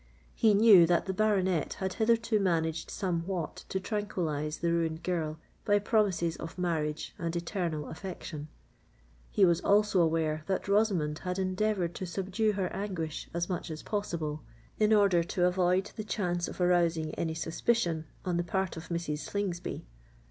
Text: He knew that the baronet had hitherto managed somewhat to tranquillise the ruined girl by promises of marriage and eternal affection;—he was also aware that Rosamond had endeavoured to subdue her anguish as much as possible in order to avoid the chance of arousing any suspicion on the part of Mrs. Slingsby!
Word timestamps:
He 0.33 0.55
knew 0.55 0.87
that 0.87 1.05
the 1.05 1.13
baronet 1.13 1.75
had 1.75 1.93
hitherto 2.01 2.39
managed 2.39 2.89
somewhat 2.89 3.65
to 3.69 3.79
tranquillise 3.79 4.57
the 4.57 4.71
ruined 4.73 5.03
girl 5.03 5.37
by 5.63 5.77
promises 5.77 6.35
of 6.37 6.57
marriage 6.57 7.13
and 7.19 7.35
eternal 7.35 7.87
affection;—he 7.87 9.45
was 9.45 9.61
also 9.61 10.01
aware 10.01 10.41
that 10.47 10.67
Rosamond 10.67 11.19
had 11.19 11.37
endeavoured 11.37 11.93
to 11.93 12.07
subdue 12.07 12.53
her 12.53 12.73
anguish 12.73 13.29
as 13.31 13.47
much 13.47 13.69
as 13.69 13.83
possible 13.83 14.41
in 14.79 14.91
order 14.91 15.21
to 15.23 15.45
avoid 15.45 15.91
the 15.95 16.03
chance 16.03 16.47
of 16.47 16.59
arousing 16.59 17.13
any 17.13 17.35
suspicion 17.35 18.05
on 18.25 18.37
the 18.37 18.43
part 18.43 18.75
of 18.75 18.89
Mrs. 18.89 19.19
Slingsby! 19.19 19.85